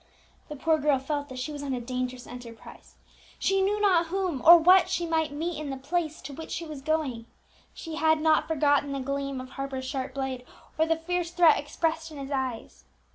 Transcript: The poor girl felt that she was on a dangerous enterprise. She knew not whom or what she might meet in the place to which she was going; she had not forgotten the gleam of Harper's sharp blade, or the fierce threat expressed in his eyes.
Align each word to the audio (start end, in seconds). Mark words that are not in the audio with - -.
The 0.49 0.55
poor 0.55 0.79
girl 0.79 0.97
felt 0.97 1.29
that 1.29 1.37
she 1.37 1.51
was 1.51 1.61
on 1.61 1.75
a 1.75 1.79
dangerous 1.79 2.25
enterprise. 2.25 2.95
She 3.37 3.61
knew 3.61 3.79
not 3.79 4.07
whom 4.07 4.41
or 4.43 4.57
what 4.57 4.89
she 4.89 5.05
might 5.05 5.31
meet 5.31 5.59
in 5.59 5.69
the 5.69 5.77
place 5.77 6.23
to 6.23 6.33
which 6.33 6.49
she 6.49 6.65
was 6.65 6.81
going; 6.81 7.27
she 7.75 7.97
had 7.97 8.19
not 8.19 8.47
forgotten 8.47 8.93
the 8.93 8.99
gleam 8.99 9.39
of 9.39 9.49
Harper's 9.49 9.85
sharp 9.85 10.15
blade, 10.15 10.43
or 10.75 10.87
the 10.87 10.95
fierce 10.95 11.29
threat 11.29 11.59
expressed 11.59 12.09
in 12.09 12.17
his 12.17 12.31
eyes. 12.31 12.85